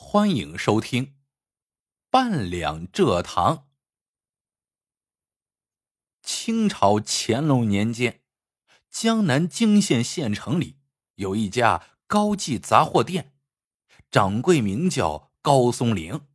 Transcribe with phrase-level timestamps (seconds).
[0.00, 1.06] 欢迎收听
[2.08, 3.56] 《半两蔗糖》。
[6.22, 8.22] 清朝乾隆年间，
[8.88, 10.78] 江南泾县县城里
[11.16, 13.34] 有一家高记杂货店，
[14.08, 16.28] 掌柜名叫高松龄。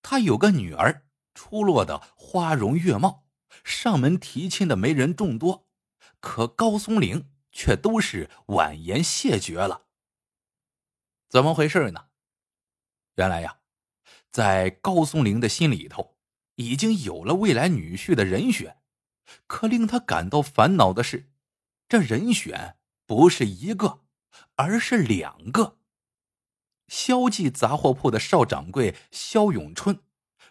[0.00, 3.26] 他有个女儿，出落的花容月貌，
[3.64, 5.68] 上门提亲的媒人众多，
[6.20, 9.88] 可高松龄却都是婉言谢绝了。
[11.28, 12.06] 怎么回事呢？
[13.16, 13.58] 原来呀，
[14.30, 16.16] 在高松龄的心里头，
[16.56, 18.78] 已经有了未来女婿的人选。
[19.46, 21.30] 可令他感到烦恼的是，
[21.88, 24.00] 这人选不是一个，
[24.54, 25.78] 而是两个。
[26.86, 30.00] 萧记杂货铺的少掌柜萧永春，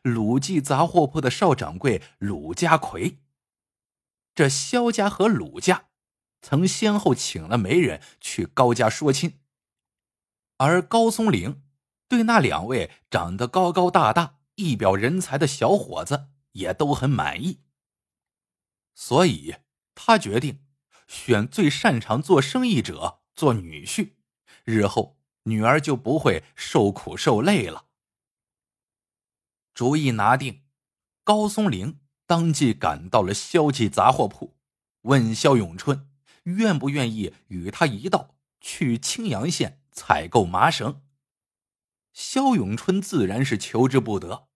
[0.02, 3.20] 鲁记杂货铺的少掌柜鲁家奎。
[4.34, 5.90] 这萧家和鲁家
[6.42, 9.40] 曾先后请了媒人去高家说亲，
[10.58, 11.65] 而高松龄。
[12.08, 17.62] 对那两位长得高高大大、一表人才的小伙子也都很满意，
[18.94, 19.56] 所以
[19.94, 20.64] 他决定
[21.08, 24.14] 选最擅长做生意者做女婿，
[24.64, 27.86] 日后女儿就不会受苦受累了。
[29.74, 30.64] 主意拿定，
[31.24, 34.56] 高松龄当即赶到了萧记杂货铺，
[35.02, 36.10] 问萧永春
[36.44, 41.02] 愿不愿意与他一道去青阳县采购麻绳。
[42.16, 44.48] 萧永春自然是求之不得。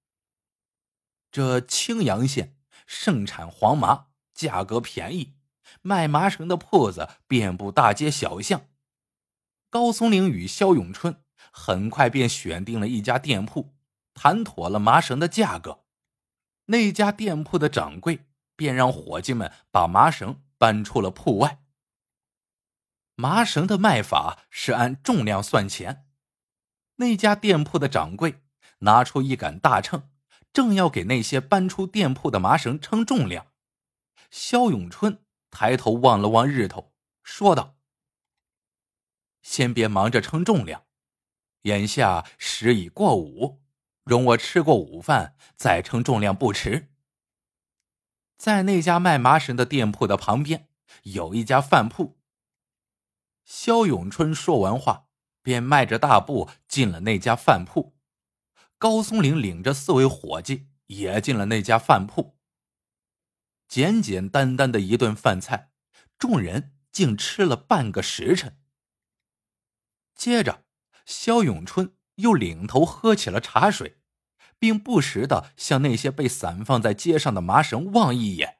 [1.29, 2.55] 这青阳县
[2.87, 5.35] 盛产黄麻，价格便宜，
[5.81, 8.65] 卖麻绳的铺子遍布大街小巷。
[9.69, 11.21] 高松龄与萧永春
[11.51, 13.75] 很快便选定了一家店铺，
[14.13, 15.83] 谈妥了麻绳的价格。
[16.67, 21.61] 那家店铺的掌柜便让伙计们把麻绳搬出了铺外。
[23.15, 26.05] 麻绳的卖法是按重量算钱。
[26.99, 28.41] 那家店铺的掌柜
[28.79, 30.09] 拿出一杆大秤，
[30.51, 33.47] 正要给那些搬出店铺的麻绳称重量。
[34.29, 36.93] 肖永春抬头望了望日头，
[37.23, 37.77] 说道
[39.41, 40.83] ：“先别忙着称重量，
[41.61, 43.61] 眼下时已过午，
[44.03, 46.91] 容我吃过午饭再称重量不迟。”
[48.37, 50.67] 在那家卖麻绳的店铺的旁边
[51.03, 52.19] 有一家饭铺。
[53.45, 55.08] 肖永春说完话。
[55.41, 57.95] 便迈着大步进了那家饭铺，
[58.77, 62.37] 高松岭领着四位伙计也进了那家饭铺。
[63.67, 65.71] 简简单单的一顿饭菜，
[66.17, 68.57] 众人竟吃了半个时辰。
[70.15, 70.65] 接着，
[71.05, 74.01] 肖永春又领头喝起了茶水，
[74.57, 78.57] 并不时的向那些被散放在街上的麻绳望一眼。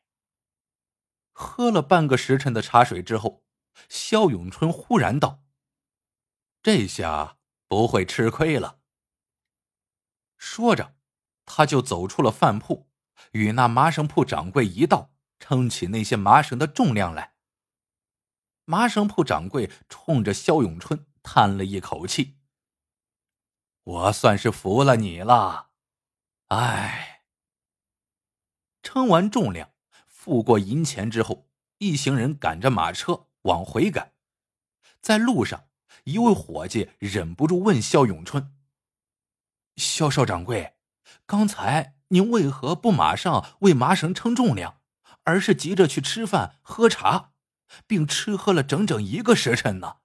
[1.31, 3.43] 喝了半个时辰的茶水之后，
[3.89, 5.43] 肖永春忽然道。
[6.61, 7.37] 这下
[7.67, 8.79] 不会吃亏了。
[10.37, 10.95] 说着，
[11.45, 12.89] 他就走出了饭铺，
[13.31, 17.35] 与那麻绳铺掌柜一道称起那些麻绳的重量来。
[18.65, 22.37] 麻绳铺掌柜冲着肖永春叹了一口气
[23.83, 25.71] ：“我算是服了你了，
[26.47, 27.23] 哎。”
[28.83, 29.71] 称完重量，
[30.07, 34.13] 付过银钱之后，一行人赶着马车往回赶，
[35.01, 35.68] 在路上。
[36.09, 38.51] 一位伙计忍不住问肖永春
[39.77, 40.73] ：“肖少掌柜，
[41.27, 44.81] 刚才您为何不马上为麻绳称重量，
[45.23, 47.33] 而是急着去吃饭喝茶，
[47.85, 49.97] 并吃喝了整整一个时辰呢？”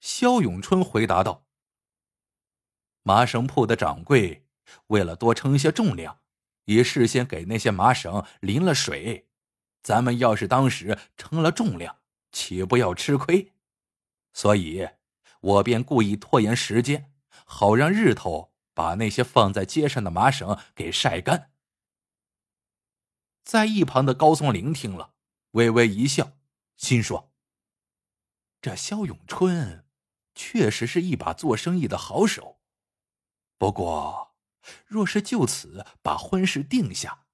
[0.00, 1.44] 肖永春回答道
[3.04, 4.46] ：“麻绳铺的掌柜
[4.86, 6.20] 为了多称一些重量，
[6.64, 9.28] 已事先给那些麻绳淋了水。
[9.82, 11.98] 咱们要是当时称了重量，
[12.32, 13.52] 岂不要吃亏？”
[14.36, 14.86] 所以，
[15.40, 17.10] 我便故意拖延时间，
[17.46, 21.52] 好让日头把那些放在街上的麻绳给晒干。
[23.42, 25.14] 在一旁的高松龄听了，
[25.52, 26.32] 微微一笑，
[26.76, 27.32] 心说
[28.60, 29.86] ：“这肖永春
[30.34, 32.60] 确实是一把做生意的好手。
[33.56, 34.36] 不过，
[34.84, 37.24] 若是就此把婚事定下，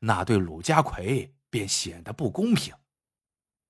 [0.00, 2.74] 那对鲁家奎便显得不公平。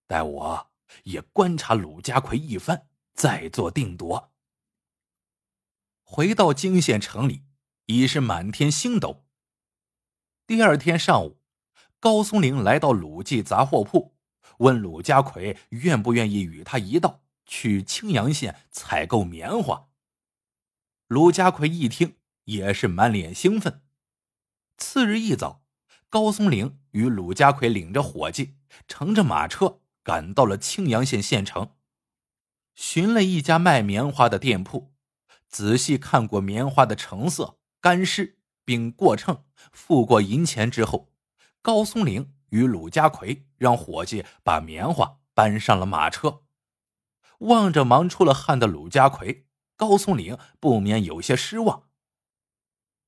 [0.07, 0.71] 待我。”
[1.05, 2.88] 也观察鲁家奎一番，
[3.19, 4.33] 再做定夺。
[6.05, 7.43] 回到泾县城里，
[7.87, 9.27] 已是满天星斗。
[10.47, 11.41] 第二天上午，
[11.99, 14.15] 高松龄来到鲁记杂货铺，
[14.59, 19.89] 问鲁家奎愿不愿意与他一道去青阳县采购棉花。
[21.09, 23.83] 鲁家奎一听，也是满脸兴奋。
[24.77, 25.65] 次日一早，
[26.09, 28.55] 高松龄与鲁家奎领着伙计，
[28.87, 29.81] 乘着马车。
[30.05, 31.77] 赶到了青阳县县城，
[32.79, 34.93] 寻了一家卖棉花的店铺，
[35.49, 39.43] 仔细看过棉花的成色、干湿，并过秤、
[39.73, 41.13] 付过银钱之后，
[41.61, 46.45] 高松龄与鲁家奎让伙计把棉花搬上了马车。
[47.39, 51.89] 望着忙出了汗的鲁家奎，高松龄不免有些失望。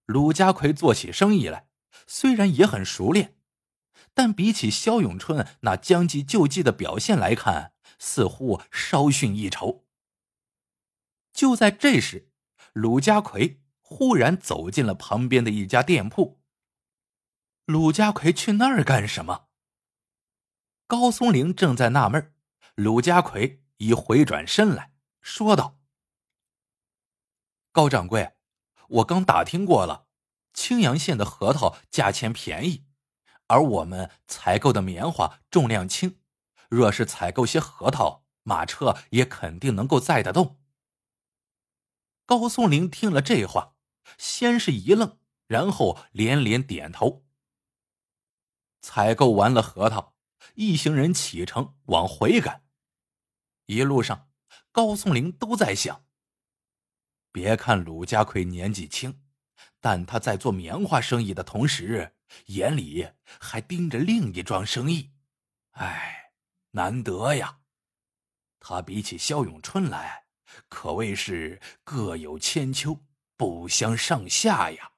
[0.04, 1.68] 鲁家奎做起生意来，
[2.08, 3.36] 虽然也很熟练，
[4.14, 9.86] 但比起肖永春那将计就计的表现来看，似乎稍逊一筹。
[11.32, 12.30] 就在这时，
[12.72, 16.40] 鲁家奎忽然走进了旁边的一家店铺。
[17.64, 19.48] 鲁家奎去那儿干什么？
[20.86, 22.34] 高松龄正在纳闷，
[22.74, 23.60] 鲁家奎。
[23.80, 24.92] 已回转身来
[25.22, 25.80] 说道
[27.72, 28.34] ：“高掌柜，
[28.88, 30.06] 我刚打听过了，
[30.52, 32.84] 青阳县的核桃价钱便宜，
[33.46, 36.19] 而我们采购的棉花重量轻，
[36.70, 40.58] 若是采购些核桃，马车也肯定能够载得动。”
[42.24, 43.74] 高松林听了这话，
[44.16, 47.26] 先是一愣，然后连连点头。
[48.80, 50.14] 采购完了核桃，
[50.54, 52.64] 一行人启程往回赶。
[53.66, 54.30] 一路上，
[54.72, 56.06] 高松林都在想：
[57.32, 59.20] 别看鲁家奎年纪轻，
[59.80, 62.16] 但他在做棉花生意的同时，
[62.46, 63.08] 眼里
[63.40, 65.10] 还盯着另一桩生意。
[65.72, 66.19] 哎，
[66.72, 67.60] 难得呀！
[68.58, 70.26] 他比起肖永春来，
[70.68, 73.00] 可谓是各有千秋，
[73.36, 74.92] 不相上下呀。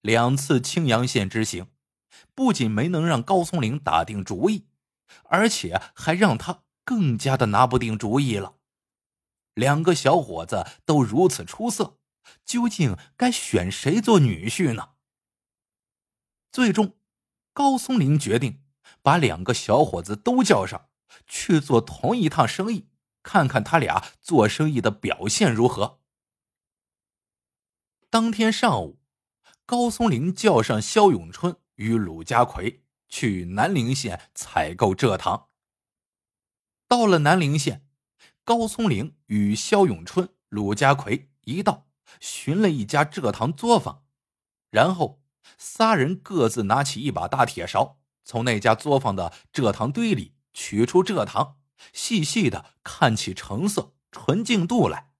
[0.00, 1.70] 两次青阳县之行，
[2.34, 4.66] 不仅没能让高松林打定主意。
[5.24, 8.58] 而且还让他更加的拿不定主意了。
[9.54, 11.98] 两个小伙子都如此出色，
[12.44, 14.94] 究竟该选谁做女婿呢？
[16.52, 16.96] 最终，
[17.52, 18.62] 高松林决定
[19.02, 20.88] 把两个小伙子都叫上
[21.26, 22.88] 去做同一趟生意，
[23.22, 26.00] 看看他俩做生意的表现如何。
[28.08, 29.00] 当天上午，
[29.66, 32.84] 高松林叫上肖永春与鲁家奎。
[33.12, 35.48] 去南陵县采购蔗糖。
[36.86, 37.84] 到了南陵县，
[38.44, 41.88] 高松林与肖永春、鲁家奎一道
[42.20, 44.04] 寻了一家蔗糖作坊，
[44.70, 45.20] 然后
[45.58, 47.99] 仨人各自拿起一把大铁勺，
[48.30, 51.56] 从那家作坊的蔗糖堆里取出蔗糖，
[51.92, 55.10] 细细的看起成色、纯净度来。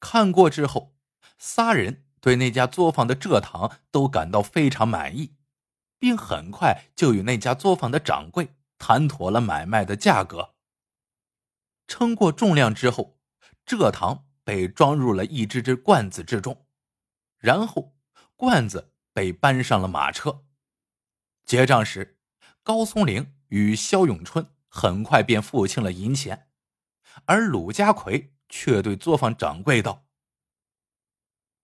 [0.00, 0.96] 看过之后，
[1.38, 5.36] 仨人对那家作坊的蔗糖都感到非常满意。
[6.00, 10.54] 并很快就与那家作坊的掌柜谈妥了买卖的价格。
[11.86, 13.16] 称过重量之后，
[13.64, 16.66] 蔗糖被装入了一只只罐子之中，
[17.38, 17.94] 然后
[18.34, 20.46] 罐子被搬上了马车。
[21.50, 22.16] 结账时，
[22.62, 26.48] 高松龄与肖永春很快便付清了银钱，
[27.24, 30.06] 而鲁家奎却对作坊掌柜道：“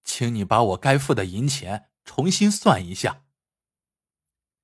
[0.03, 3.27] 请你把我该付的银钱重新算一下。”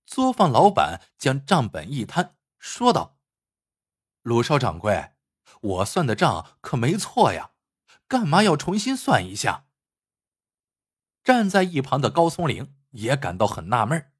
[0.04, 3.20] 作坊老板将账本一摊，说道
[4.22, 5.12] ：“鲁少掌柜，
[5.60, 7.52] 我算的账可没错呀，
[8.08, 9.66] 干嘛要重新算一下？”
[11.22, 14.11] 站在一旁的高松龄也感到很纳闷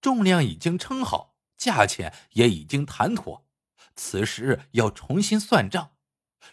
[0.00, 3.46] 重量已经称好，价钱也已经谈妥，
[3.96, 5.92] 此时要重新算账，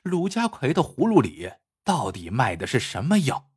[0.04, 1.54] 鲁家奎的葫芦里
[1.84, 3.52] 到底卖的是什么药？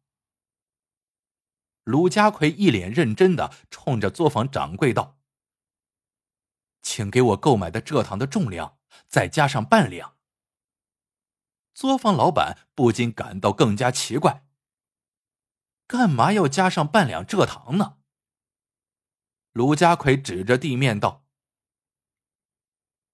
[1.84, 5.18] 鲁家奎一脸认真的冲着作坊掌柜道
[6.80, 10.16] ：“请给我购买的蔗糖的重量再加上半两。”
[11.74, 14.46] 作坊老板不禁感到更加奇怪
[15.86, 17.98] ：“干嘛要加上半两蔗糖呢？”
[19.54, 21.24] 卢家奎指着地面道：“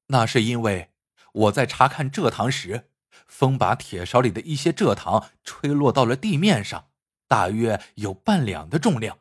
[0.08, 0.90] 那是因为
[1.32, 2.90] 我在查看蔗糖时，
[3.28, 6.88] 风把铁勺里的一些蔗糖吹落到了地面上。”
[7.30, 9.20] 大约有半两的重量，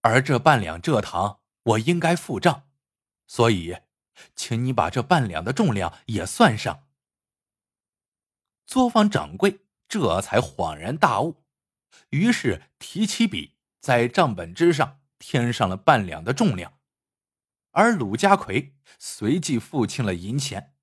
[0.00, 2.66] 而这半两蔗糖我应该付账，
[3.26, 3.76] 所以，
[4.34, 6.86] 请你把这半两的重量也算上。
[8.64, 11.44] 作坊掌柜这才恍然大悟，
[12.08, 16.78] 于是提起笔在账本之上添上了半两的重量，
[17.72, 20.74] 而鲁家奎随即付清了银钱。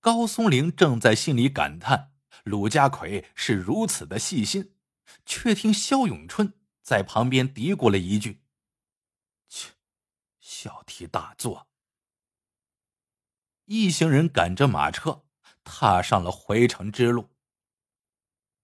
[0.00, 2.12] 高松龄正在心里感叹。
[2.44, 4.74] 鲁家奎是如此的细心，
[5.24, 8.42] 却听肖永春在旁边嘀咕了一句
[9.48, 9.72] ：“切，
[10.40, 11.68] 小题大做。”
[13.66, 15.24] 一行人赶着马车，
[15.62, 17.30] 踏上了回城之路。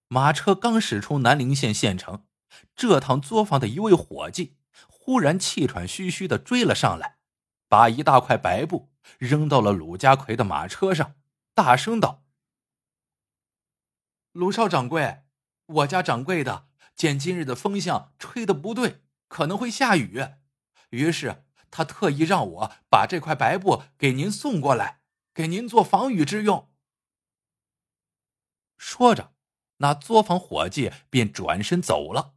[0.09, 2.27] 马车刚驶出南陵县县城，
[2.75, 4.57] 这趟作坊的一位伙计
[4.89, 7.19] 忽然气喘吁吁的追了上来，
[7.69, 11.15] 把一大块白布扔到了鲁家奎的马车上，
[11.55, 12.25] 大声道。
[14.33, 15.25] 卢少掌柜，
[15.67, 20.25] 我家掌柜的见今日的风向吹的不对，可能会下雨，
[20.91, 25.01] 于是他特意让我把这块白布给您送过来，
[25.35, 26.71] 给您做防雨之用。”
[28.79, 29.33] 说着，
[29.79, 32.35] 那作坊伙计便转身走了。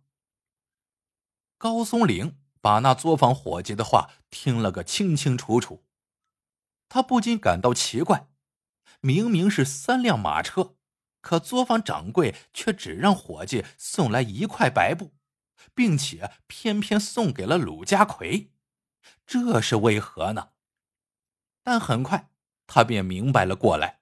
[1.61, 5.85] 高松龄把那作坊伙计的话听了个清清楚楚，
[6.89, 8.29] 他不禁感到奇怪：
[8.99, 10.75] 明明是三辆马车，
[11.21, 15.13] 可作坊掌柜却只让伙计送来一块白布，
[15.75, 18.51] 并且偏偏送给了鲁家奎，
[19.27, 20.53] 这是为何呢？
[21.61, 22.31] 但很快
[22.65, 23.99] 他便明白了过来，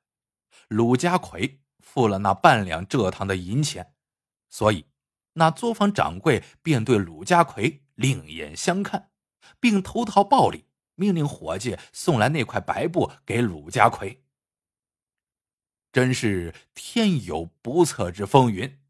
[0.70, 1.60] 鲁家奎。
[1.82, 3.96] 付了那半两蔗糖的银钱，
[4.48, 4.86] 所以
[5.40, 9.10] 那作坊掌柜便对鲁家奎另眼相看，
[9.58, 10.66] 并投桃报李，
[10.96, 14.26] 命令伙计送来那块白布给鲁家奎。
[15.94, 18.82] 真是天有不测之风云。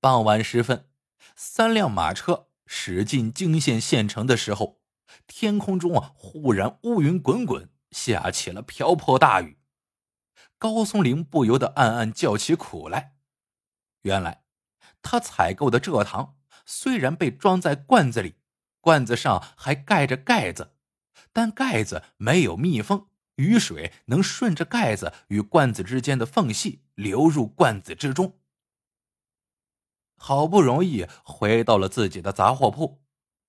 [0.00, 0.88] 傍晚时分，
[1.34, 4.80] 三辆马车驶进泾县县城的时候，
[5.26, 9.58] 天空中啊忽然乌云滚滚，下起了瓢泼大雨。
[10.58, 13.16] 高松龄不由得暗暗叫起苦来。
[14.02, 14.44] 原来，
[15.02, 16.36] 他采购的蔗糖
[16.66, 18.36] 虽然被装在罐子里，
[18.80, 20.74] 罐子上还盖着盖子，
[21.32, 28.38] 但盖子没有密封，雨水能顺着盖子与罐子之间的缝隙流入罐子之中。
[30.16, 33.02] 好不容易回到了自己的杂货铺，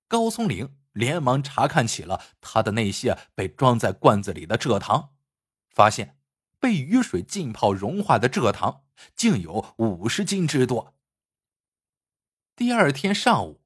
[0.08, 5.16] 高松岭连忙查看起了他的那些被装在罐子里的蔗糖，
[5.70, 6.16] 发现。
[6.62, 8.84] 被雨水浸泡融化的蔗糖
[9.16, 10.94] 竟有五十斤之多。
[12.60, 13.62] 第二天上午，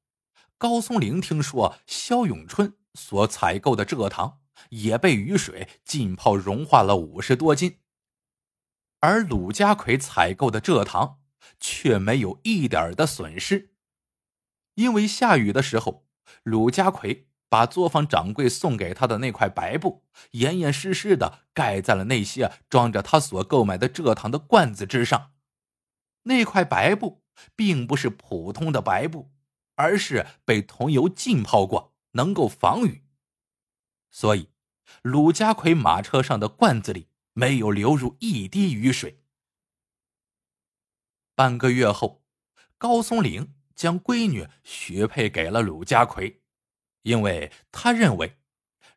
[0.60, 7.80] 高松龄听说肖永春所采购的蔗糖也被雨水浸泡融化了五十多斤，
[9.00, 11.18] 而鲁家奎采购的蔗糖
[11.60, 13.72] 却没有一点的损失，
[14.76, 16.06] 因为下雨的时候，
[16.44, 17.28] 鲁家奎。
[17.50, 25.34] 把作坊掌柜送给他的那块白布严严实实的盖在了那些装着他所购买的蔗糖的罐子之上。
[26.24, 27.23] 那块白布
[27.56, 29.32] 并不是普通的白布，
[29.76, 33.04] 而是被桐油浸泡过，能够防雨。
[34.12, 34.50] 所以，
[35.02, 39.24] 鲁家奎马车上的罐子里没有流入一滴雨水。
[41.36, 42.24] 半个月后，
[42.78, 46.42] 高松龄将闺女许配给了鲁家奎。
[47.02, 48.38] 因为他认为，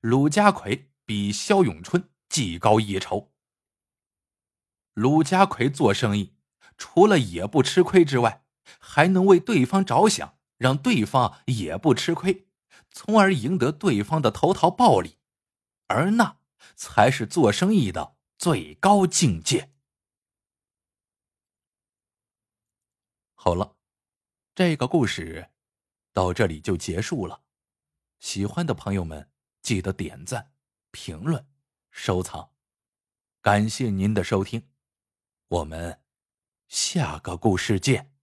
[0.00, 3.32] 鲁家奎比肖永春技高一筹。
[4.94, 6.35] 鲁家奎做生意，
[6.76, 8.44] 除了也不吃亏之外，
[8.78, 12.48] 还能为对方着想，让对方也不吃亏，
[12.90, 15.18] 从而赢得对方的投桃报李，
[15.86, 16.38] 而那
[16.74, 19.72] 才是做生意的最高境界。
[23.34, 23.76] 好了，
[24.54, 25.50] 这个故事
[26.12, 27.42] 到这里就结束了。
[28.18, 29.30] 喜欢的朋友们，
[29.62, 30.52] 记得点赞、
[30.90, 31.46] 评论、
[31.90, 32.50] 收藏，
[33.40, 34.68] 感谢您的收听，
[35.48, 36.00] 我们
[36.68, 38.15] 下个故事见。